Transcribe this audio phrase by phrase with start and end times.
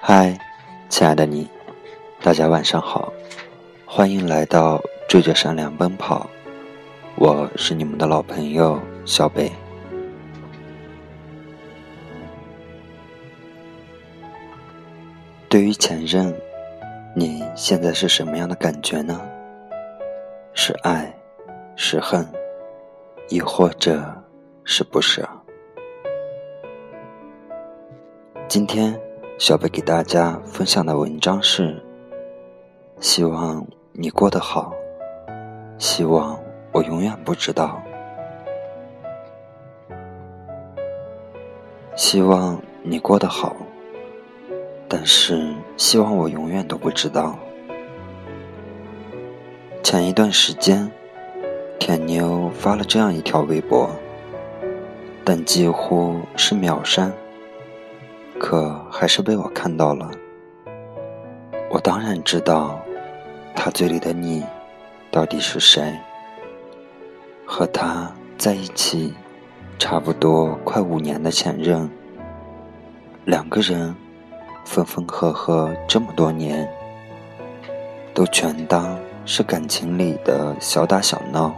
[0.00, 0.38] 嗨，
[0.88, 1.46] 亲爱的你，
[2.22, 3.12] 大家晚上好，
[3.84, 6.26] 欢迎来到追着善良奔跑，
[7.16, 9.52] 我是你们的老朋友小北。
[15.50, 16.34] 对于前任，
[17.14, 19.20] 你现在是什么样的感觉呢？
[20.54, 21.14] 是爱，
[21.76, 22.26] 是恨，
[23.28, 24.02] 亦或者
[24.64, 25.28] 是不舍？
[28.50, 29.00] 今天。
[29.38, 31.80] 小贝给大家分享的文章是：
[32.98, 34.72] 希望你过得好，
[35.78, 36.36] 希望
[36.72, 37.80] 我永远不知道，
[41.94, 43.54] 希望你过得好，
[44.88, 47.38] 但是希望我永远都不知道。
[49.80, 50.90] 前一段时间，
[51.78, 53.88] 甜妞发了这样一条微博，
[55.24, 57.12] 但几乎是秒删。
[58.40, 60.10] 可还是被我看到了。
[61.70, 62.80] 我当然知道，
[63.54, 64.42] 他嘴里的你，
[65.10, 65.94] 到底是谁。
[67.44, 69.12] 和他在一起，
[69.78, 71.88] 差不多快五年的前任，
[73.26, 73.94] 两个人
[74.64, 76.66] 分分合合这么多年，
[78.14, 81.54] 都全当是感情里的小打小闹。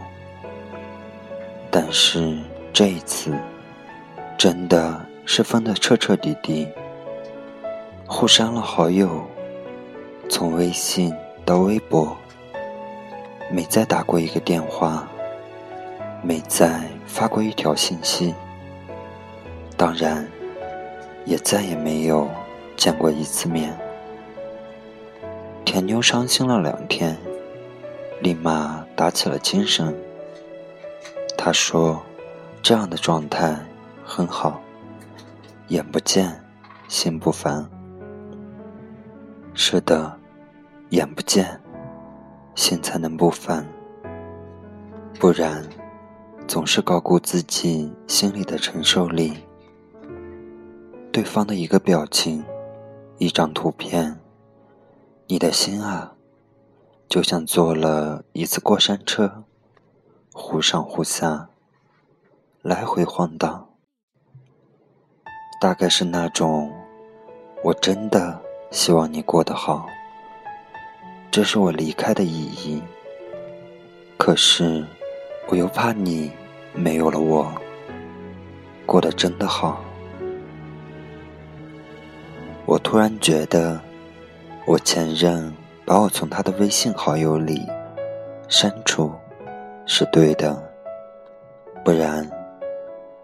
[1.71, 2.37] 但是
[2.73, 3.31] 这一次，
[4.37, 5.12] 真的。
[5.25, 6.67] 是分得彻彻底底，
[8.05, 9.23] 互删了好友，
[10.29, 11.13] 从微信
[11.45, 12.15] 到微博，
[13.49, 15.07] 没再打过一个电话，
[16.21, 18.33] 没再发过一条信息，
[19.75, 20.27] 当然，
[21.25, 22.29] 也再也没有
[22.75, 23.77] 见过一次面。
[25.65, 27.17] 甜妞伤心了两天，
[28.19, 29.95] 立马打起了精神。
[31.35, 32.03] 她说
[32.61, 33.57] ：“这样的状态
[34.05, 34.61] 很好。”
[35.73, 36.39] 眼不见，
[36.87, 37.67] 心不烦。
[39.55, 40.15] 是的，
[40.89, 41.59] 眼不见，
[42.53, 43.67] 心才能不烦。
[45.19, 45.67] 不然，
[46.47, 49.33] 总是高估自己心里的承受力。
[51.11, 52.45] 对方的一个表情，
[53.17, 54.19] 一张图片，
[55.25, 56.13] 你的心啊，
[57.09, 59.43] 就像坐了一次过山车，
[60.33, 61.49] 忽上忽下，
[62.61, 63.62] 来回晃荡。
[65.63, 66.69] 大概是那种，
[67.61, 68.37] 我真的
[68.69, 69.87] 希望你过得好，
[71.31, 72.83] 这是我离开的意义。
[74.17, 74.85] 可是，
[75.47, 76.29] 我又怕你
[76.73, 77.49] 没有了我，
[78.85, 79.81] 过得真的好。
[82.65, 83.79] 我突然觉得，
[84.65, 85.49] 我前任
[85.85, 87.65] 把我从他的微信好友里
[88.49, 89.09] 删除，
[89.85, 90.61] 是对的。
[91.85, 92.29] 不然，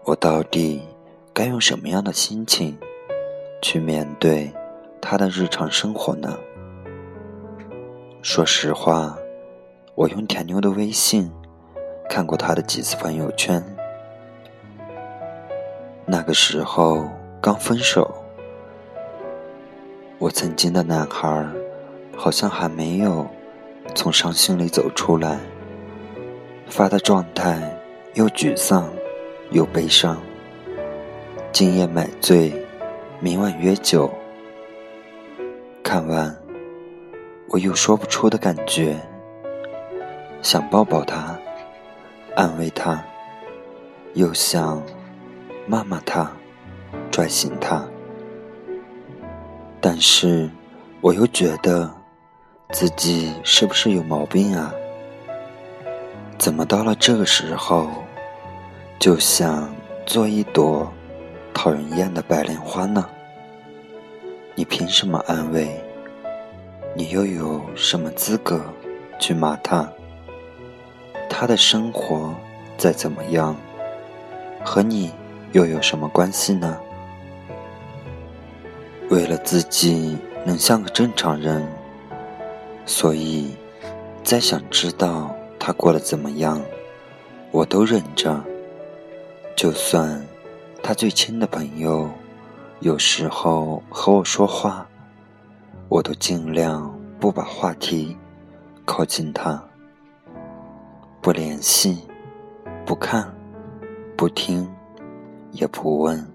[0.04, 0.82] 我到底？
[1.32, 2.76] 该用什么样的心情
[3.62, 4.52] 去面对
[5.00, 6.36] 他的日常生活呢？
[8.20, 9.16] 说实话，
[9.94, 11.30] 我用甜妞的微信
[12.08, 13.64] 看过他的几次朋友圈。
[16.04, 17.08] 那个时候
[17.40, 18.12] 刚分手，
[20.18, 21.46] 我曾经的男孩
[22.16, 23.26] 好像还没有
[23.94, 25.38] 从伤心里走出来，
[26.66, 27.80] 发的状态
[28.14, 28.90] 又沮丧
[29.52, 30.20] 又悲伤。
[31.52, 32.52] 今夜买醉，
[33.18, 34.08] 明晚约酒。
[35.82, 36.34] 看完，
[37.48, 38.96] 我有说不出的感觉，
[40.42, 41.36] 想抱抱他，
[42.36, 43.02] 安慰他，
[44.14, 44.80] 又想
[45.66, 46.30] 骂骂他，
[47.10, 47.84] 拽醒他。
[49.80, 50.48] 但是，
[51.00, 51.90] 我又觉得
[52.70, 54.72] 自己是不是有毛病啊？
[56.38, 57.90] 怎么到了这个时候，
[59.00, 59.68] 就想
[60.06, 60.90] 做一朵？
[61.62, 63.06] 讨人厌的白莲花呢？
[64.54, 65.78] 你凭什么安慰？
[66.94, 68.62] 你又有什么资格
[69.18, 69.86] 去骂他？
[71.28, 72.34] 他的生活
[72.78, 73.54] 再怎么样，
[74.64, 75.12] 和你
[75.52, 76.80] 又有什么关系呢？
[79.10, 80.16] 为了自己
[80.46, 81.68] 能像个正常人，
[82.86, 83.54] 所以
[84.24, 86.58] 再想知道他过得怎么样，
[87.50, 88.42] 我都忍着，
[89.54, 90.26] 就算。
[90.82, 92.10] 他最亲的朋友，
[92.80, 94.86] 有时候和我说话，
[95.88, 98.16] 我都尽量不把话题
[98.84, 99.62] 靠近他，
[101.20, 102.08] 不联系，
[102.84, 103.32] 不看，
[104.16, 104.68] 不听，
[105.52, 106.26] 也不问。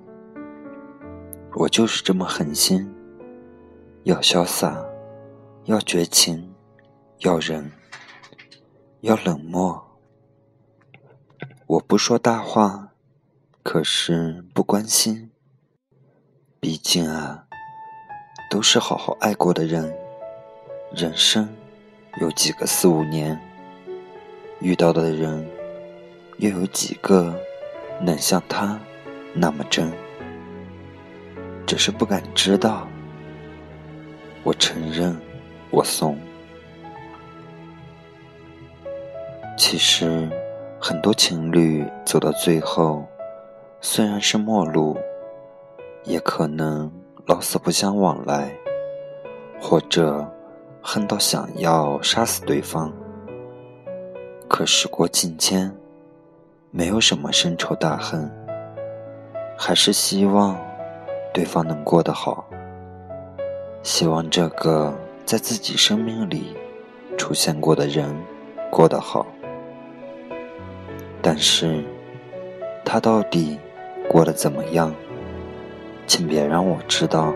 [1.56, 2.90] 我就是这么狠心，
[4.04, 4.82] 要潇洒，
[5.66, 6.54] 要绝情，
[7.20, 7.70] 要忍，
[9.02, 9.84] 要冷漠。
[11.68, 12.95] 我不说大话。
[13.66, 15.32] 可是不关心。
[16.60, 17.46] 毕竟啊，
[18.48, 19.92] 都是好好爱过的人，
[20.96, 21.50] 人生
[22.22, 23.42] 有几个四五年，
[24.60, 25.50] 遇到的人
[26.38, 27.36] 又有几个
[28.00, 28.80] 能像他
[29.34, 29.92] 那么真？
[31.66, 32.88] 只是不敢知道。
[34.44, 35.20] 我承认，
[35.72, 36.16] 我怂。
[39.58, 40.30] 其实，
[40.80, 43.08] 很多情侣走到最后，
[43.88, 44.98] 虽然是陌路。
[46.06, 46.92] 也可能
[47.26, 48.52] 老死不相往来，
[49.60, 50.24] 或者
[50.80, 52.94] 恨到想要杀死对方。
[54.48, 55.76] 可时过境迁，
[56.70, 58.32] 没有什么深仇大恨，
[59.58, 60.56] 还是希望
[61.34, 62.46] 对方能过得好，
[63.82, 64.94] 希望这个
[65.26, 66.56] 在自己生命里
[67.18, 68.16] 出现过的人
[68.70, 69.26] 过得好。
[71.20, 71.84] 但是，
[72.84, 73.60] 他到底
[74.10, 74.94] 过得怎么样？
[76.08, 77.34] 请别让我知道，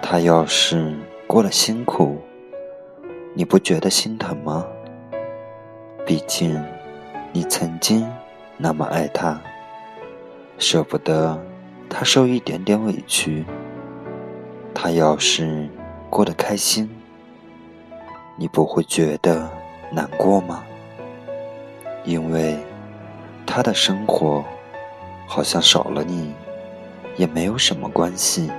[0.00, 0.94] 他要是
[1.26, 2.18] 过得辛苦，
[3.34, 4.66] 你不觉得心疼吗？
[6.06, 6.62] 毕竟
[7.32, 8.08] 你曾经
[8.56, 9.40] 那么爱他，
[10.58, 11.38] 舍不得
[11.90, 13.44] 他受一点点委屈。
[14.74, 15.68] 他要是
[16.08, 16.88] 过得开心，
[18.36, 19.50] 你不会觉得
[19.90, 20.64] 难过吗？
[22.04, 22.56] 因为
[23.46, 24.44] 他的生活
[25.32, 26.34] 好像少了你。
[27.16, 28.50] 也没有什么关系，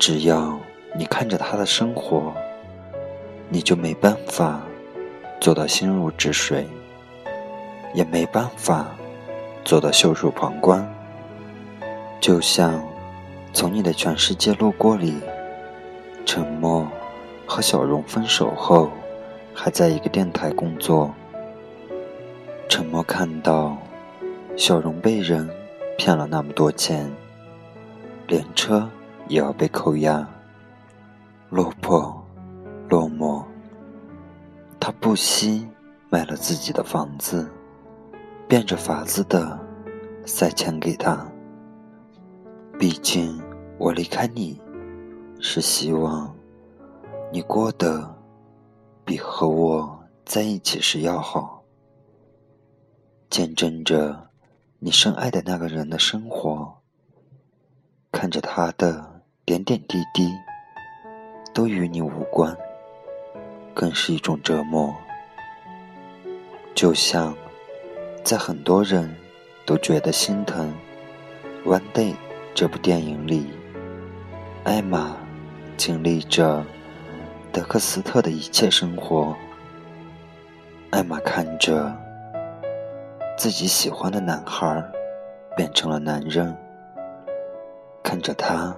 [0.00, 0.58] 只要
[0.98, 2.34] 你看着他的生活，
[3.48, 4.60] 你就没办法
[5.40, 6.66] 做到心如止水，
[7.94, 8.86] 也没办法
[9.64, 10.84] 做到袖手旁观。
[12.20, 12.84] 就像
[13.52, 15.14] 从你的全世界路过里，
[16.24, 16.84] 沉默
[17.46, 18.90] 和小荣分手后，
[19.54, 21.14] 还在一个电台工作。
[22.68, 23.78] 沉默看到
[24.56, 25.48] 小荣被人。
[25.98, 27.10] 骗了那么多钱，
[28.28, 28.86] 连车
[29.28, 30.28] 也要被扣押，
[31.48, 32.22] 落魄
[32.90, 33.42] 落寞。
[34.78, 35.66] 他不惜
[36.10, 37.50] 卖了自己的房子，
[38.46, 39.58] 变着法子的
[40.26, 41.26] 塞钱给他。
[42.78, 43.40] 毕竟
[43.78, 44.60] 我离开你，
[45.40, 46.30] 是希望
[47.32, 48.14] 你过得
[49.02, 51.64] 比和我在一起时要好，
[53.30, 54.25] 见证着。
[54.86, 56.76] 你深爱的那个人的生活，
[58.12, 60.30] 看着他的点点滴滴，
[61.52, 62.56] 都与你无关，
[63.74, 64.94] 更是一种折磨。
[66.72, 67.36] 就像
[68.22, 69.12] 在很多人
[69.66, 70.72] 都觉得心疼
[71.68, 72.12] 《One Day》
[72.54, 73.44] 这部电影里，
[74.62, 75.16] 艾玛
[75.76, 76.64] 经历着
[77.50, 79.36] 德克斯特的一切生活，
[80.90, 82.05] 艾玛看着。
[83.36, 84.82] 自己喜欢的男孩
[85.54, 86.56] 变成了男人，
[88.02, 88.74] 看着他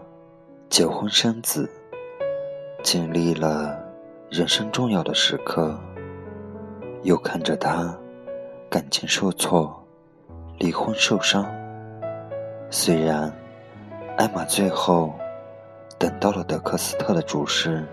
[0.69, 1.71] 结婚生子，
[2.83, 3.79] 经历了
[4.29, 5.79] 人生重要的时刻，
[7.05, 7.97] 又看着他
[8.69, 9.73] 感情受挫，
[10.59, 11.47] 离婚受伤。
[12.69, 13.33] 虽然
[14.17, 15.15] 艾玛最后
[16.01, 17.87] 等到了德克斯特的注视，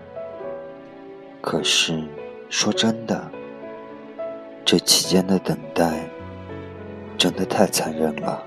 [1.40, 2.02] 可是
[2.50, 3.22] 说真的，
[4.64, 6.10] 这期间的等待。
[7.26, 8.40] 真的太残忍了！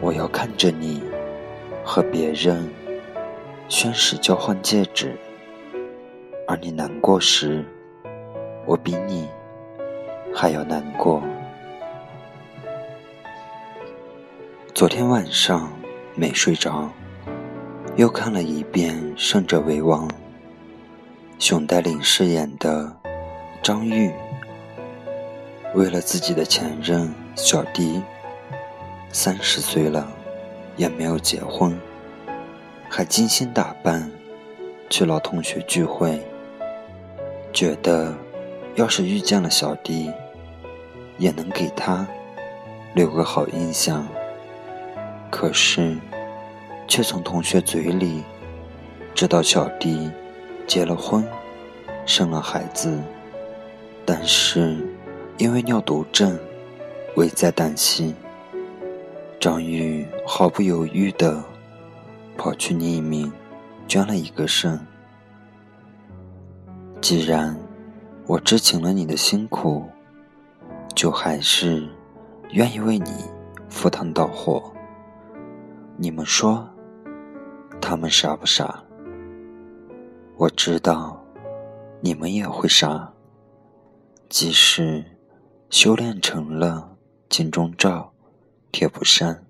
[0.00, 1.00] 我要看着你
[1.84, 2.68] 和别人
[3.68, 5.16] 宣誓交换戒指，
[6.48, 7.64] 而你难过时，
[8.66, 9.28] 我比你
[10.34, 11.22] 还要难过。
[14.74, 15.72] 昨天晚上
[16.16, 16.90] 没睡着，
[17.94, 20.08] 又看了一遍《胜者为王》，
[21.38, 22.96] 熊黛林饰演的
[23.62, 24.12] 张玉。
[25.74, 28.02] 为了自己的前任小迪，
[29.10, 30.06] 三十岁了
[30.76, 31.80] 也没有结婚，
[32.90, 34.10] 还精心打扮
[34.90, 36.20] 去老同学聚会，
[37.54, 38.14] 觉得
[38.74, 40.12] 要是遇见了小迪，
[41.16, 42.06] 也能给他
[42.94, 44.06] 留个好印象。
[45.30, 45.96] 可是，
[46.86, 48.22] 却从同学嘴里
[49.14, 50.10] 知道小迪
[50.66, 51.26] 结了婚，
[52.04, 53.00] 生了孩子，
[54.04, 54.76] 但是。
[55.42, 56.38] 因为尿毒症，
[57.16, 58.14] 危在旦夕。
[59.40, 61.42] 张玉毫不犹豫地
[62.38, 63.32] 跑去匿名
[63.88, 64.78] 捐了一个肾。
[67.00, 67.58] 既然
[68.28, 69.84] 我知情了你的辛苦，
[70.94, 71.88] 就还是
[72.50, 73.10] 愿意为你
[73.68, 74.72] 赴汤蹈火。
[75.96, 76.64] 你们说，
[77.80, 78.80] 他们傻不傻？
[80.36, 81.20] 我知道，
[82.00, 83.12] 你们也会傻，
[84.28, 85.04] 即使。
[85.72, 86.98] 修炼成了
[87.30, 88.12] 金钟罩、
[88.70, 89.42] 铁布衫。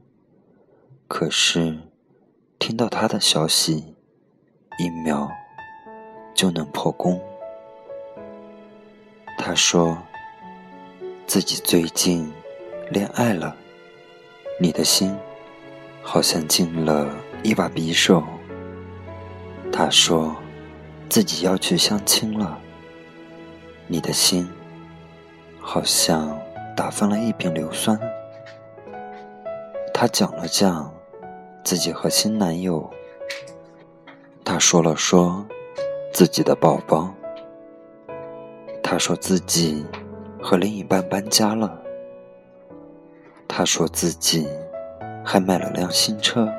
[1.09, 1.81] 可是，
[2.61, 3.97] 听到他的消息，
[4.79, 5.29] 一秒
[6.33, 7.21] 就能破功。
[9.37, 9.99] 他说
[11.27, 12.33] 自己最近
[12.89, 13.57] 恋爱了，
[14.61, 15.13] 你的心
[16.03, 17.13] 好像进了
[17.43, 18.23] 一把匕首。
[19.73, 20.37] 他说
[21.09, 22.61] 自己要去相亲了，
[23.89, 24.49] 你的心
[25.63, 26.39] 好像
[26.77, 27.99] 打翻了一瓶硫酸。
[29.95, 30.93] 他讲了讲。
[31.65, 32.91] 自己和新男友，
[34.45, 35.47] 他说了说
[36.13, 37.15] 自己的宝宝，
[38.83, 39.87] 他说自己
[40.43, 41.81] 和另一半搬家了，
[43.47, 44.49] 他说自己
[45.25, 46.53] 还买了辆新车。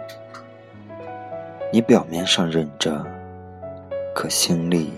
[1.70, 3.06] 你表面上忍着，
[4.16, 4.94] 可心里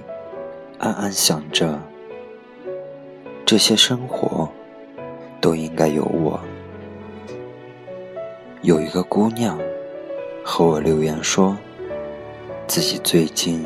[0.78, 1.80] 暗暗想着，
[3.46, 4.50] 这些生活
[5.40, 6.40] 都应该有我。
[8.62, 9.60] 有一个姑娘。
[10.48, 11.58] 和我留言说，
[12.68, 13.66] 自己最近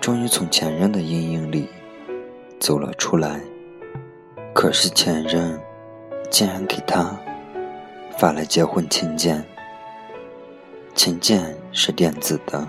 [0.00, 1.68] 终于从前任的阴影里
[2.58, 3.40] 走了出来，
[4.52, 5.56] 可是前任
[6.28, 7.16] 竟然给她
[8.18, 9.44] 发了结婚请柬，
[10.92, 12.66] 请柬是电子的，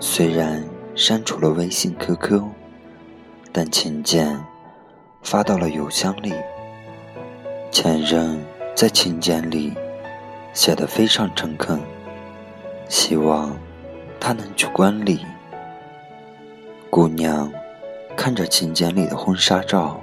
[0.00, 2.42] 虽然删除了微信、QQ，
[3.52, 4.42] 但请柬
[5.22, 6.32] 发到了邮箱里。
[7.70, 8.42] 前任
[8.74, 9.72] 在请柬里
[10.52, 11.80] 写的非常诚恳。
[12.88, 13.54] 希望
[14.18, 15.20] 他能去观礼。
[16.88, 17.52] 姑娘
[18.16, 20.00] 看着请柬里的婚纱照，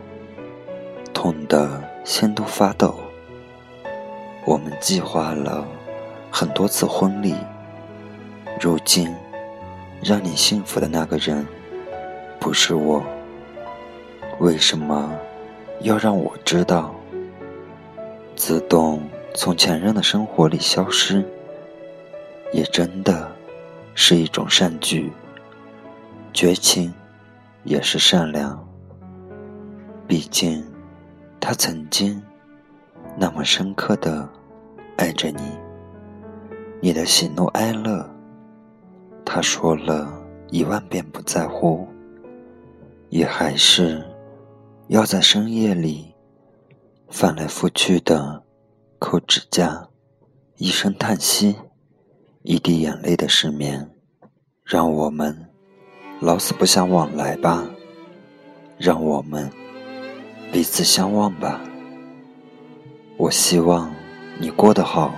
[1.11, 2.95] 痛得心都发抖。
[4.45, 5.65] 我们计划了
[6.29, 7.33] 很多次婚礼，
[8.61, 9.11] 如今
[10.03, 11.45] 让你幸福的那个人
[12.39, 13.03] 不是我，
[14.39, 15.17] 为什么
[15.81, 16.93] 要让我知道？
[18.35, 19.01] 自动
[19.33, 21.23] 从前任的生活里消失。
[22.53, 23.29] 也真的
[23.95, 25.11] 是一种善举，
[26.31, 26.93] 绝情
[27.63, 28.65] 也是善良。
[30.07, 30.63] 毕竟，
[31.39, 32.21] 他曾经
[33.17, 34.29] 那么深刻的
[34.95, 35.41] 爱着你，
[36.79, 38.09] 你的喜怒哀乐，
[39.25, 40.07] 他说了
[40.49, 41.85] 一万遍不在乎，
[43.09, 44.01] 也还是
[44.87, 46.13] 要在深夜里
[47.09, 48.43] 翻来覆去的
[48.99, 49.87] 抠指甲，
[50.57, 51.55] 一声叹息。
[52.43, 53.89] 一滴眼泪的失眠，
[54.63, 55.49] 让我们
[56.19, 57.67] 老死不相往来吧，
[58.77, 59.49] 让我们
[60.51, 61.59] 彼此相望吧。
[63.17, 63.91] 我希望
[64.39, 65.11] 你过得好，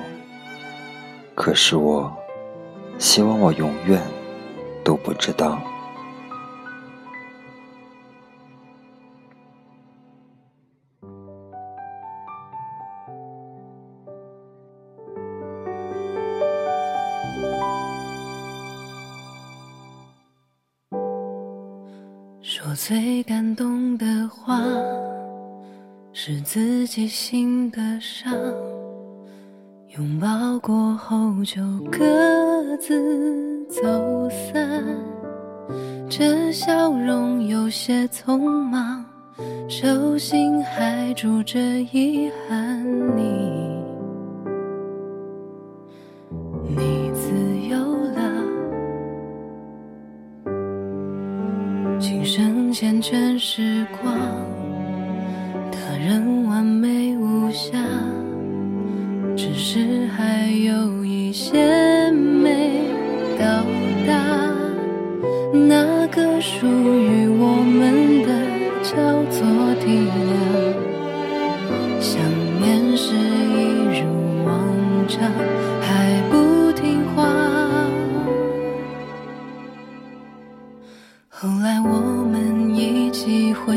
[1.36, 2.16] 可是我
[2.98, 4.02] 希望我永远
[4.86, 5.62] 都不知道。
[22.68, 24.62] 说最感动的话，
[26.12, 28.34] 是自己心的伤。
[29.96, 34.84] 拥抱过后就各自走散，
[36.10, 39.06] 这笑容有些匆忙，
[39.70, 41.58] 手心还住着
[41.94, 42.86] 遗憾。
[43.16, 43.67] 你。
[52.28, 54.14] 缱绻时光，
[55.72, 57.78] 他人完美无瑕，
[59.34, 61.56] 只是还有一些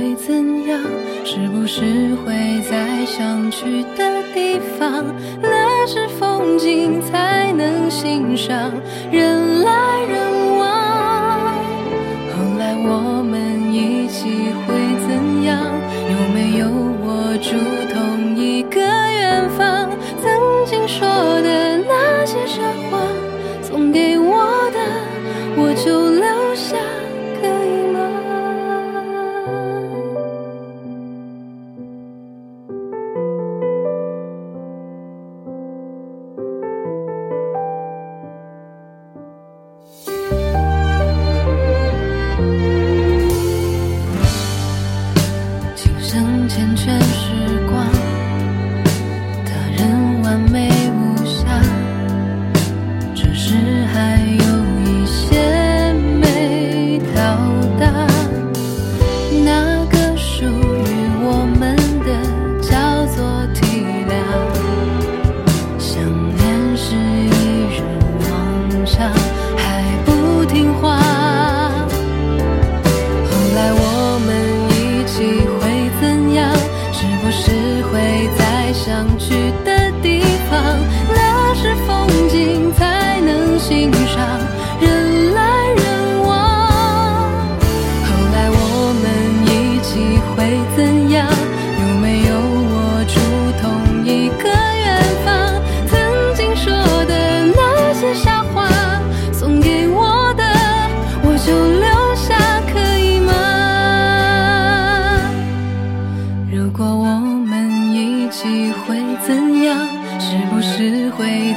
[0.00, 0.80] 会怎样？
[1.26, 1.83] 是不是
[2.25, 5.04] 会在想去的地方？
[5.42, 8.73] 那是风景才能欣赏，
[9.12, 11.52] 人来人往。
[12.33, 14.25] 后来我们一起
[14.66, 14.73] 会
[15.07, 15.61] 怎样？
[16.09, 16.66] 有没有
[17.04, 17.50] 握住
[17.92, 19.90] 同一个远方？
[20.23, 20.33] 曾
[20.64, 21.07] 经说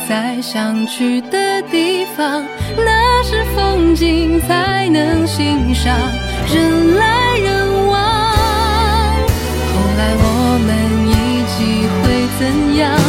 [0.08, 2.44] 在想去的地方，
[2.78, 5.98] 那是风景才能欣赏，
[6.54, 7.94] 人来人往，
[9.72, 10.70] 后来我们
[11.08, 11.14] 一
[11.48, 12.04] 起会
[12.38, 12.42] 怎
[12.78, 13.03] 样？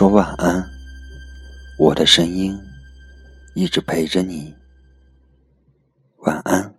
[0.00, 0.66] 说晚安
[1.78, 2.58] 我的声音
[3.54, 4.54] 一直陪着你。
[6.20, 6.69] 晚安。